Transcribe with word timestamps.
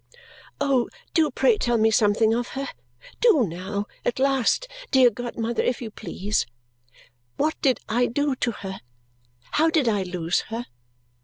"Oh, 0.59 0.89
do 1.13 1.29
pray 1.29 1.59
tell 1.59 1.77
me 1.77 1.91
something 1.91 2.33
of 2.33 2.47
her. 2.57 2.67
Do 3.19 3.45
now, 3.47 3.85
at 4.03 4.17
last, 4.17 4.67
dear 4.89 5.11
godmother, 5.11 5.61
if 5.61 5.79
you 5.79 5.91
please! 5.91 6.47
What 7.37 7.53
did 7.61 7.79
I 7.87 8.07
do 8.07 8.35
to 8.37 8.51
her? 8.51 8.79
How 9.51 9.69
did 9.69 9.87
I 9.87 10.01
lose 10.01 10.39
her? 10.49 10.65